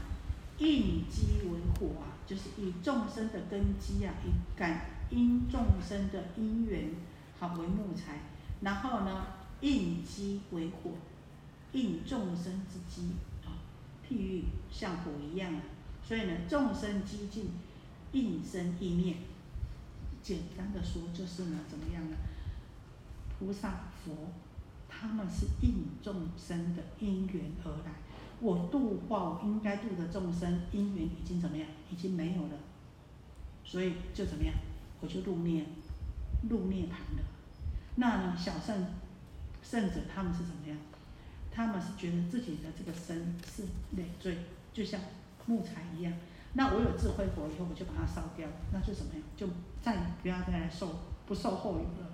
[0.58, 4.80] 应积为火啊，就是以众生的根基啊，以感
[5.12, 6.90] 因众生的因缘
[7.38, 8.20] 好为木材，
[8.62, 9.26] 然后呢，
[9.60, 10.92] 应机为火，
[11.72, 13.12] 应众生之机
[13.44, 13.60] 啊，
[14.08, 15.60] 譬喻像火一样啊。
[16.02, 17.50] 所以呢，众生机尽，
[18.12, 19.16] 应生亦灭。
[20.22, 22.16] 简单的说就是呢，怎么样呢？
[23.38, 24.12] 菩萨佛，
[24.88, 27.92] 他们是应众生的因缘而来。
[28.40, 31.68] 我度化我应该度的众生，因缘已经怎么样？
[31.90, 32.58] 已经没有了，
[33.64, 34.54] 所以就怎么样？
[35.02, 35.64] 我就入灭，
[36.48, 37.22] 入涅盘的。
[37.96, 38.86] 那呢，小圣
[39.62, 40.78] 圣者他们是怎么样？
[41.54, 43.64] 他们是觉得自己的这个身是
[43.96, 44.38] 累赘，
[44.72, 44.98] 就像
[45.44, 46.12] 木材一样。
[46.54, 49.22] 那我有智慧佛以后，我就把它烧掉，那就怎么样？
[49.36, 49.46] 就
[49.82, 52.10] 再不要再来受不受后有了，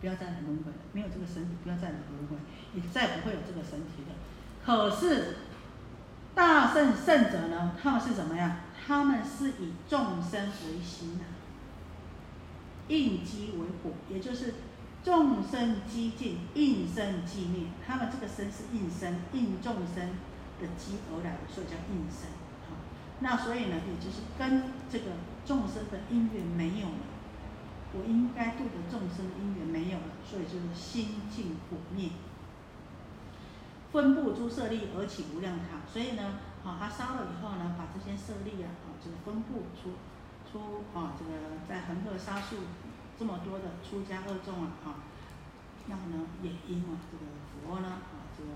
[0.00, 2.36] 不要再来轮回了，没有这个身体，不要再来轮回，
[2.74, 4.14] 也再不会有这个身体了。
[4.64, 5.36] 可是
[6.34, 7.74] 大圣圣者呢？
[7.82, 8.56] 他们是怎么样？
[8.86, 11.24] 他们是以众生为心啊，
[12.90, 14.54] 应机为火，也就是
[15.02, 17.68] 众生机尽，应生寂灭。
[17.86, 20.10] 他们这个生是应生，应众生
[20.60, 22.28] 的机而来的，所以叫应生。
[23.22, 25.12] 那所以呢，也就是跟这个
[25.44, 27.04] 众生的因缘没有了，
[27.92, 32.08] 我应该度的众生因缘没有了，所以就是心尽火灭，
[33.92, 35.84] 分布诸舍利而起无量塔。
[35.86, 39.90] 所以呢，好，他烧了以后呢，把这些舍利啊，啊，就分布出
[40.50, 41.30] 出啊，这个
[41.68, 42.56] 在恒河沙数
[43.18, 44.94] 这么多的出家恶众啊，啊，
[45.86, 48.50] 那么呢也因啊这个佛呢，啊，这个。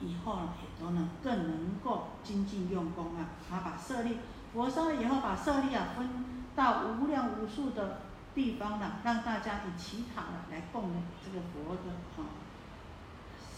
[0.00, 3.34] 以后呢也都能更能够精进用功啊！
[3.50, 4.18] 啊，把舍利
[4.54, 6.08] 佛说以后，把舍利啊分
[6.54, 10.92] 到无量无数的地方呢，让大家以其他的来供
[11.24, 12.30] 这个佛的啊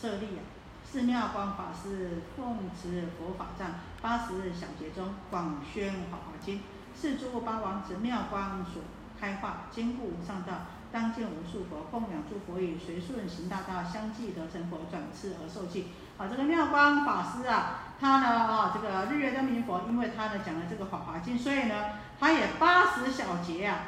[0.01, 0.41] 舍利啊。
[0.83, 6.63] 寺庙光法师奉持佛法藏八十日小节中广宣法经，
[7.01, 8.83] 四诸八王子妙光所
[9.19, 10.53] 开化，坚固无上道，
[10.93, 15.93] 当见无数佛供养诸佛语，随顺行大道，相继得成佛，转世而受记。
[16.19, 21.75] 啊，这个妙光法师啊，他呢啊，这个日月灯明佛，因为他呢讲了这个《法华经》，所以呢，
[22.19, 23.79] 他也八十小节啊，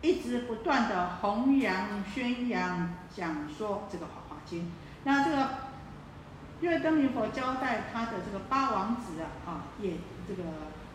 [0.00, 4.62] 一直不断的弘扬、宣扬、讲说这个《法华经》。
[5.04, 5.50] 那这个
[6.60, 10.42] 月灯明佛交代他的这个八王子啊，啊，也这个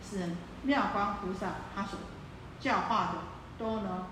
[0.03, 1.99] 是妙光菩萨他所
[2.59, 3.19] 教化的，
[3.57, 4.07] 都呢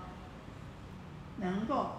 [1.38, 1.96] 能够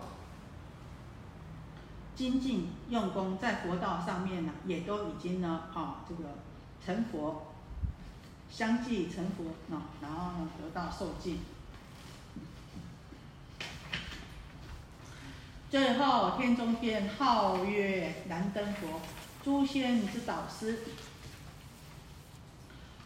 [2.16, 6.24] 精进用功，在佛道上面呢，也都已经呢，啊，这个
[6.86, 7.54] 成佛，
[8.50, 11.40] 相继成佛啊，然后呢得到受尽。
[15.70, 19.02] 最后天中天号曰燃灯佛，
[19.42, 20.80] 诸仙之导师，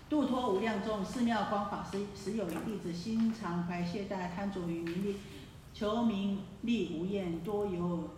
[0.10, 1.06] 度脱无量众。
[1.06, 5.18] 寺庙光法师时有一弟子，心常怀懈怠，贪着于名利，
[5.76, 8.10] 求名利无厌，多有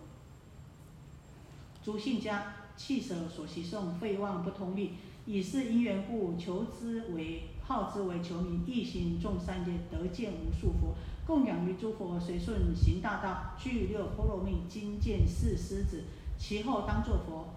[1.84, 4.94] 诸信家弃舍所习诵，废忘不通利，
[5.26, 10.96] 以是因缘故，求之为好之为求名，一心众善业，得见无数佛。
[11.28, 16.06] 供养于诸佛，随顺行大道，具六波罗蜜，金见四狮子，
[16.38, 17.50] 其后当作佛，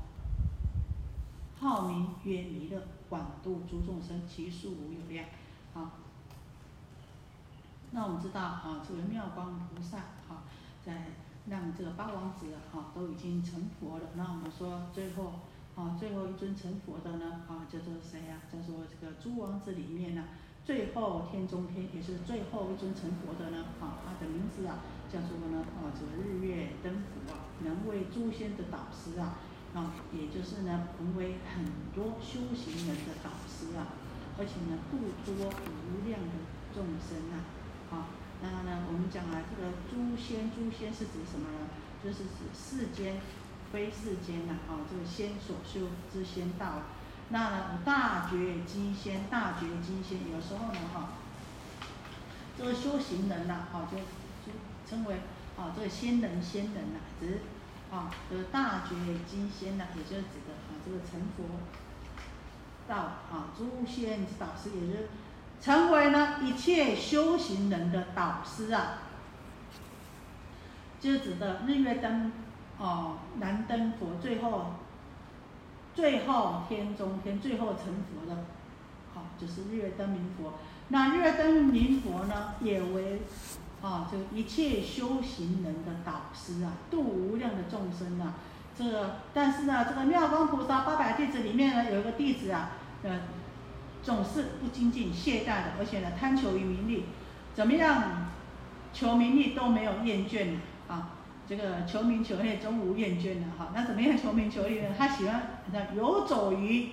[1.61, 5.27] 号名曰弥勒，广度诸众生，其数无有量。
[5.75, 5.91] 好，
[7.91, 10.45] 那我们知道啊，这个妙光菩萨啊，
[10.85, 11.07] 在
[11.49, 14.05] 让这个八王子啊都已经成佛了。
[14.15, 15.41] 那我们说最后
[15.75, 18.39] 啊，最后一尊成佛的呢啊，叫做谁呀？
[18.53, 20.25] 叫做这个诸王子里面呢。
[20.65, 24.79] 最后天中天也是最后一尊成佛的呢，啊，他的名字啊
[25.11, 29.39] 叫做呢，啊，这个日月灯佛啊，能为诸仙的导师啊，
[29.75, 33.93] 啊，也就是呢，成为很多修行人的导师啊，
[34.39, 36.35] 而且呢，度多无量的
[36.75, 37.45] 众生啊，
[37.91, 38.07] 好，
[38.41, 41.69] 那呢，我们讲啊，这个诸仙，诸仙是指什么呢？
[42.03, 43.21] 就是指世间
[43.71, 46.83] 非世间呐，啊，这个仙所修之仙道。
[47.31, 51.11] 那呢，大觉金仙，大觉金仙，有时候呢，哈，
[52.57, 54.57] 这个修行人呐，哈，就就
[54.89, 55.17] 称为
[55.59, 57.41] 啊，这个仙人，仙人呐，只是
[57.91, 58.95] 啊，得大觉
[59.27, 61.45] 金仙呐，也就是指的啊，这个成佛
[62.87, 62.97] 道
[63.31, 65.09] 啊，诸仙导师，也就是
[65.61, 68.99] 成为呢一切修行人的导师啊，
[71.01, 72.33] 就是指的日月灯
[72.79, 74.73] 哦，燃灯佛，最后。
[75.95, 78.45] 最后天中天，最后成佛的，
[79.13, 80.53] 好，就是日月灯明佛。
[80.87, 83.21] 那日月灯明佛呢，也为
[83.81, 88.35] 啊，这一切修行人的导师啊，度无量的众生啊。
[88.77, 93.21] 这，但是呢，这个妙光菩萨八百弟子里面呢，有一个弟子啊，呃，
[94.03, 97.05] 总是不精进、懈怠的，而且呢，贪求于名利，
[97.55, 98.29] 怎么样
[98.93, 100.55] 求名利都没有厌倦
[100.89, 101.11] 啊。
[101.49, 104.89] 这个求名求利终无厌倦的哈，那怎么样求名求利呢？
[104.97, 106.91] 他喜欢那游走于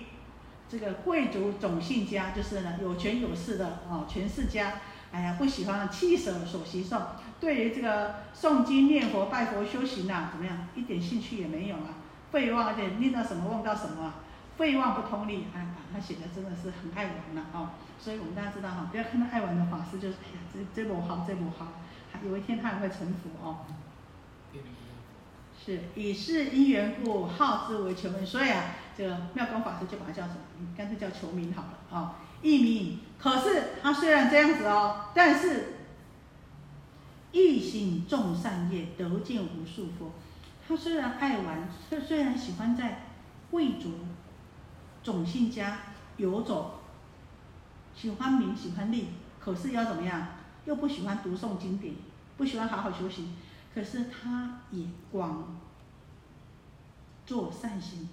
[0.68, 4.80] 这个贵族种姓家，就是呢有权有势的哦权势家。
[5.12, 7.00] 哎呀，不喜欢弃舍所习诵，
[7.40, 11.94] 对于这个诵经念佛拜佛修行啊，怎么样一点兴趣也没有啊？
[12.30, 14.14] 废忘，而且念到什么忘到什么，啊
[14.56, 15.46] 废忘不通力。
[15.54, 17.70] 哎，他写的真的是很爱玩了哦。
[17.98, 21.68] 所以我们大家知道哈，不要看到爱玩的法师，就是哎呀这这不好这不好，
[22.24, 23.58] 有一天他也会成佛哦。
[25.64, 28.24] 是以是因缘故，好之为求名。
[28.24, 30.68] 所以啊，这个妙光法师就把它叫什么？
[30.76, 33.00] 干脆叫求名好了啊，一名。
[33.18, 35.74] 可是他虽然这样子哦，但是
[37.32, 40.12] 一心种善业，得见无数佛。
[40.66, 43.06] 他虽然爱玩，他虽然喜欢在
[43.50, 43.90] 贵族
[45.02, 45.78] 种姓家
[46.16, 46.80] 游走，
[47.94, 50.28] 喜欢名，喜欢利，可是要怎么样？
[50.64, 51.94] 又不喜欢读诵经典，
[52.36, 53.36] 不喜欢好好修行。
[53.74, 55.56] 可是他也广
[57.24, 58.08] 做善行，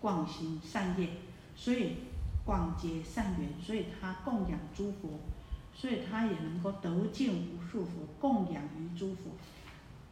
[0.00, 1.08] 广行善业，
[1.56, 1.98] 所以
[2.44, 5.20] 广结善缘，所以他供养诸佛，
[5.74, 9.30] 所以他也能够得见无数佛，供养于诸佛，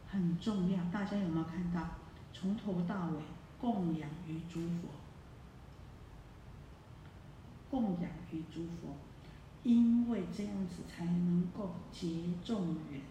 [0.07, 0.83] 很重要。
[0.91, 1.87] 大家有没有看到？
[2.31, 3.15] 从头到尾
[3.59, 4.87] 供养于诸佛，
[7.69, 8.95] 供养于诸佛，
[9.63, 12.07] 因为这样子才能够结
[12.45, 13.01] 众缘。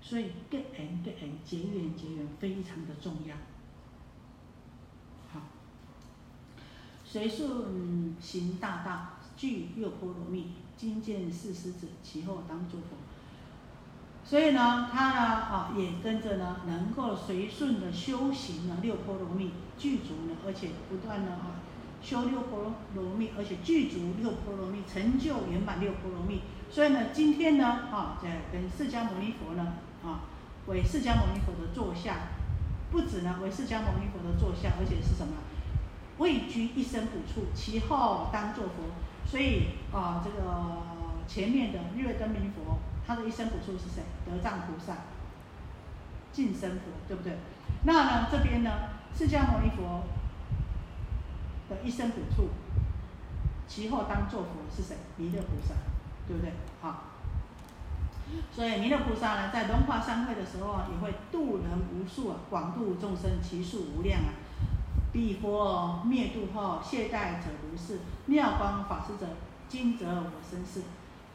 [0.00, 3.34] 所以跟人跟人结缘结缘非常的重要。
[5.32, 5.40] 好，
[7.08, 12.96] 随顺行大道，具六波罗蜜，今见四狮子，其后当作佛。
[14.24, 21.62] 所以呢，他呢啊也跟着呢，能够随顺的修行呢六波罗蜜，具足呢，而且不断的啊
[22.02, 26.40] 修六波罗蜜，而且具足六波罗蜜，成就圆满六波罗蜜。
[26.70, 29.74] 所以呢，今天呢啊在跟释迦牟尼佛呢。
[30.04, 30.20] 啊，
[30.68, 32.28] 为释迦牟尼佛的座下，
[32.92, 35.32] 不止呢为释迦牟尼佛的座下，而且是什么？
[36.18, 38.72] 位居一生补处，其后当作佛。
[39.28, 40.82] 所以啊，这个
[41.26, 44.02] 前面的日月灯明佛，他的一生补处是谁？
[44.24, 44.94] 德藏菩萨，
[46.32, 47.36] 净身佛，对不对？
[47.82, 48.70] 那呢这边呢，
[49.12, 50.04] 释迦牟尼佛
[51.68, 52.50] 的一生补处，
[53.66, 54.96] 其后当作佛是谁？
[55.16, 55.74] 弥勒菩萨，
[56.28, 56.52] 对不对？
[56.80, 57.02] 好，
[58.52, 64.30] 所以弥勒菩萨呢，在龙华三会的时候啊，也会度人无数啊，广度众生，其数无量啊。
[65.16, 69.26] 彼佛灭度后，懈怠者如是，妙光法师者，
[69.66, 70.82] 今则我身是。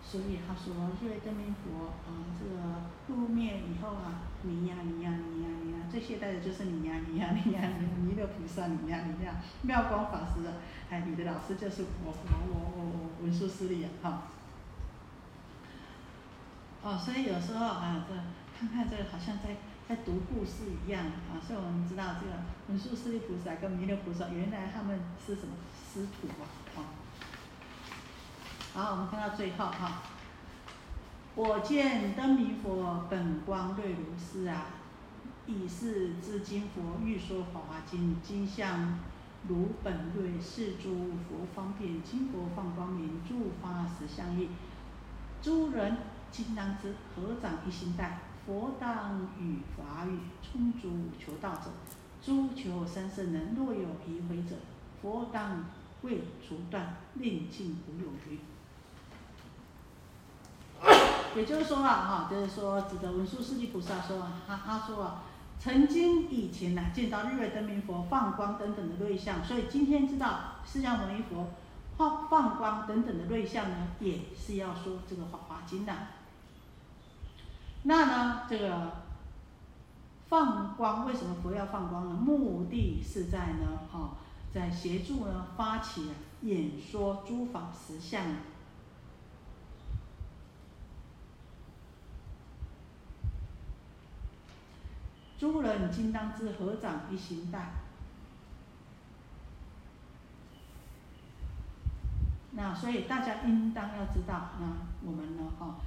[0.04, 2.62] 所以他说，日月灯明佛啊，这个
[3.08, 7.60] 度灭以后啊，你呀你呀你呀你呀，最懈怠的就是你呀你呀你呀，
[8.04, 10.54] 弥勒菩萨你呀你呀，妙光法师啊，
[10.92, 14.22] 哎，你的老师就是我我我我我文殊师利啊，哈。
[16.84, 18.14] 哦，所以有时候啊，这
[18.60, 19.56] 看看这个好像在
[19.90, 22.34] 在读故事一样啊，所以我们知道这个
[22.70, 25.54] 文殊师利菩萨跟弥勒菩萨，原来他们是什么
[25.94, 26.80] 师徒啊，啊。
[28.74, 30.04] 好，我们看到最后哈。
[31.36, 34.68] 我见灯明佛本光瑞如是啊，
[35.46, 39.00] 以是至今佛欲说法华经，今向
[39.48, 44.50] 如本瑞是诸佛方便，今佛放光明，诸法实相应。
[45.42, 45.98] 诸人
[46.32, 48.20] 今当知，合掌一心待，
[48.52, 51.72] 佛当与法语，充足求道者，
[52.22, 54.58] 诸求三圣人，若有疑悔者，
[55.02, 55.64] 佛当
[56.02, 58.40] 为除断，令尽无有余。
[61.34, 65.24] 也就是说啊，哈，就是说，指的文殊师利菩萨说，他他说啊，
[65.58, 71.52] 曾经以前呢，见到日月灯明佛放光等等的瑞相，所以今天知道释迦牟尼佛
[71.96, 75.94] 放放光等等的瑞相呢，也是要说这个《法华经》的。
[77.84, 78.92] 那呢，这个
[80.28, 82.16] 放光为什么佛要放光呢？
[82.16, 84.18] 目的是在呢，哈，
[84.54, 86.12] 在协助呢发起
[86.42, 88.24] 演说诸法实相。
[95.40, 97.72] 诸人今当知，合掌一心待。
[102.52, 104.68] 那所以大家应当要知道，那
[105.04, 105.78] 我们呢，哈，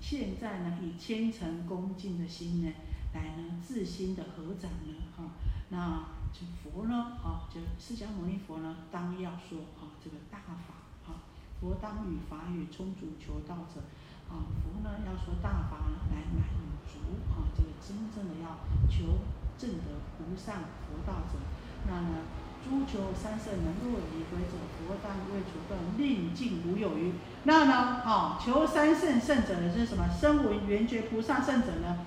[0.00, 2.72] 现在呢，以虔诚恭敬的心呢，
[3.14, 5.24] 来呢，自心的合掌呢，哈，
[5.68, 10.74] 那就佛呢，哈，就释迦牟尼佛呢，当要说哈，这个大法，
[11.04, 11.14] 哈，
[11.60, 13.80] 佛当与法语充足求道者，
[14.28, 15.78] 啊，佛呢要说大法
[16.10, 16.60] 来满。
[16.90, 16.98] 足
[17.30, 18.58] 啊，这个真正的要
[18.88, 19.20] 求
[19.56, 19.84] 正得
[20.18, 21.38] 无上佛道者，
[21.86, 22.18] 那呢，
[22.62, 27.12] 诸求三圣能若离归者，佛当为除断，令尽无有余。
[27.44, 30.04] 那呢，好，求三圣圣者的是什么？
[30.08, 31.98] 身为圆觉菩萨圣者呢？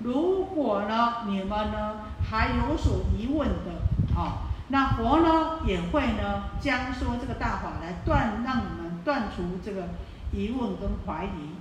[0.00, 2.00] 如果呢，你们呢
[2.30, 9.88] 还有所疑问的，啊，那佛呢也会呢将说这个大法来断，让你们断除这个
[10.32, 11.54] 疑问跟怀疑。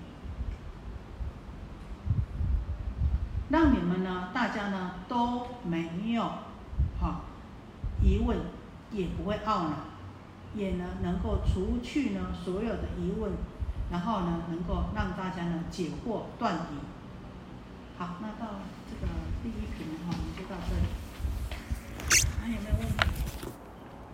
[3.50, 6.32] 让你们呢，大家呢都没有
[8.02, 8.38] 疑问，
[8.92, 9.74] 也不会懊恼，
[10.56, 13.32] 也呢能够除去呢所有的疑问，
[13.92, 16.80] 然后呢能够让大家呢解惑断疑。
[17.98, 19.12] 好，那到这个
[19.44, 20.82] 第一瓶的话，我们就到这里。
[22.42, 23.21] 还有没有问题？